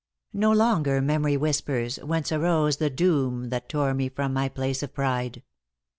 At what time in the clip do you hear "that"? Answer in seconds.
3.49-3.69